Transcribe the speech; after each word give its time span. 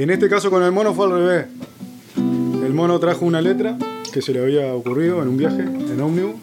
En 0.00 0.08
este 0.08 0.30
caso 0.30 0.50
con 0.50 0.62
el 0.62 0.72
mono 0.72 0.94
fue 0.94 1.04
al 1.04 1.12
revés. 1.12 1.46
El 2.16 2.72
mono 2.72 2.98
trajo 2.98 3.26
una 3.26 3.42
letra 3.42 3.76
que 4.10 4.22
se 4.22 4.32
le 4.32 4.40
había 4.40 4.72
ocurrido 4.72 5.20
en 5.20 5.28
un 5.28 5.36
viaje 5.36 5.60
en 5.60 6.00
ómnibus 6.00 6.36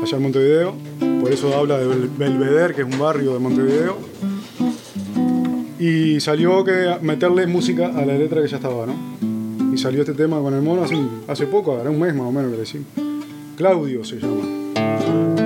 allá 0.00 0.16
en 0.16 0.22
Montevideo. 0.22 0.76
Por 1.20 1.32
eso 1.32 1.52
habla 1.58 1.78
de 1.78 2.08
Belvedere, 2.16 2.72
que 2.72 2.82
es 2.82 2.86
un 2.86 2.96
barrio 2.96 3.32
de 3.32 3.40
Montevideo. 3.40 3.98
Y 5.80 6.20
salió 6.20 6.62
que 6.62 6.94
meterle 7.02 7.48
música 7.48 7.88
a 7.88 8.06
la 8.06 8.16
letra 8.16 8.40
que 8.40 8.46
ya 8.46 8.58
estaba, 8.58 8.86
¿no? 8.86 8.94
Y 9.74 9.76
salió 9.76 10.02
este 10.02 10.14
tema 10.14 10.38
con 10.40 10.54
el 10.54 10.62
mono 10.62 10.86
hace, 11.26 11.46
poco, 11.48 11.76
era 11.80 11.90
un 11.90 11.98
mes 11.98 12.14
más 12.14 12.28
o 12.28 12.30
menos 12.30 12.52
que 12.52 12.56
le 12.56 12.60
decimos. 12.60 12.86
Claudio 13.56 14.04
se 14.04 14.20
llama. 14.20 15.39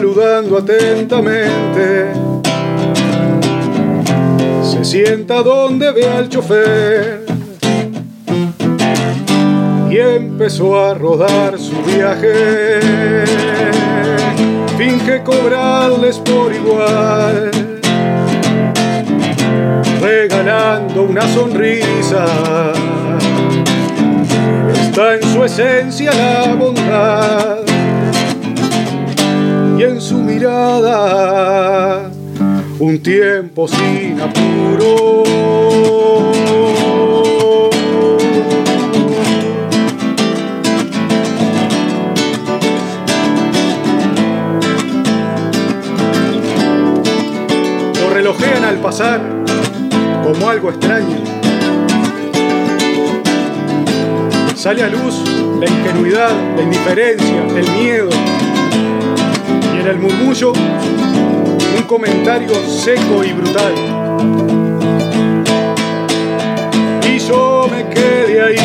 Saludando 0.00 0.56
atentamente. 0.56 2.06
Se 4.62 4.82
sienta 4.82 5.42
donde 5.42 5.92
ve 5.92 6.08
al 6.08 6.26
chofer 6.30 7.26
y 9.90 9.98
empezó 9.98 10.80
a 10.80 10.94
rodar 10.94 11.58
su 11.58 11.76
viaje. 11.82 12.80
Finge 14.78 15.22
cobrarles 15.22 16.16
por 16.20 16.54
igual, 16.54 17.50
regalando 20.00 21.02
una 21.02 21.28
sonrisa 21.28 22.24
está 24.80 25.14
en 25.16 25.22
su 25.22 25.44
esencia 25.44 26.10
la 26.12 26.54
bondad 26.54 27.69
y 29.80 29.82
en 29.82 29.98
su 29.98 30.18
mirada 30.18 32.10
un 32.78 33.02
tiempo 33.02 33.66
sin 33.66 34.20
apuro. 34.20 35.24
Lo 47.94 48.10
relojean 48.12 48.64
al 48.64 48.76
pasar 48.80 49.22
como 50.22 50.50
algo 50.50 50.68
extraño 50.68 51.16
sale 54.54 54.82
a 54.82 54.88
luz 54.90 55.14
la 55.58 55.66
ingenuidad, 55.66 56.32
la 56.54 56.62
indiferencia, 56.62 57.46
el 57.56 57.70
miedo. 57.70 58.10
Un 60.32 61.82
comentario 61.88 62.54
seco 62.68 63.24
y 63.24 63.32
brutal. 63.32 63.74
Y 67.04 67.18
yo 67.18 67.66
me 67.68 67.88
quedé 67.88 68.40
ahí, 68.40 68.58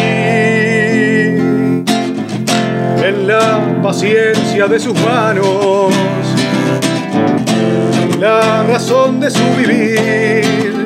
en 3.03 3.27
la 3.27 3.81
paciencia 3.81 4.67
de 4.67 4.79
sus 4.79 4.93
manos, 5.01 5.91
la 8.19 8.61
razón 8.63 9.19
de 9.19 9.31
su 9.31 9.43
vivir 9.57 10.85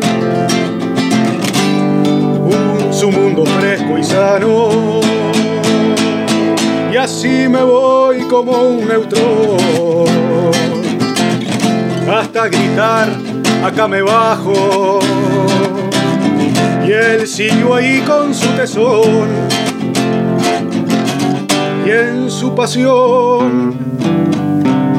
su 3.00 3.12
mundo 3.12 3.46
fresco 3.46 3.98
y 3.98 4.04
sano. 4.04 4.70
Y 6.92 6.98
así 6.98 7.48
me 7.48 7.64
voy 7.64 8.22
como 8.28 8.52
un 8.52 8.88
neutrón, 8.88 9.58
hasta 12.12 12.48
gritar, 12.48 13.10
acá 13.64 13.88
me 13.88 14.02
bajo. 14.02 15.00
Y 16.86 16.92
él 16.92 17.28
siguió 17.28 17.76
ahí 17.76 18.02
con 18.02 18.34
su 18.34 18.48
tesón, 18.50 19.30
y 21.86 21.90
en 21.90 22.32
su 22.32 22.56
pasión, 22.56 23.76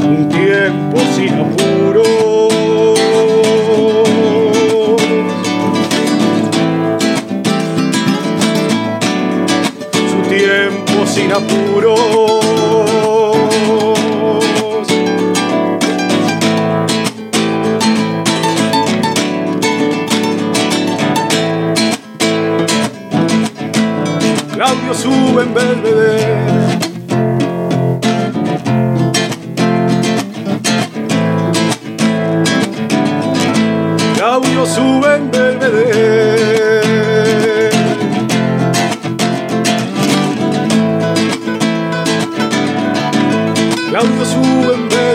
un 0.03 0.29
tiempo 0.29 0.99
sin 1.15 1.35
apuro. 1.35 2.21
sin 11.11 11.33
apuros. 11.33 12.90
Claudio 24.61 24.93
sube 24.93 25.43
en 25.43 25.55
Belvedere. 25.55 26.79
Claudio 34.17 34.67
sube 34.67 35.15
en 35.15 35.31
Belvedere. 35.31 36.81
Claudio 43.89 44.25
sube 44.27 44.75
en 44.75 44.89
Belvedere 44.91 45.10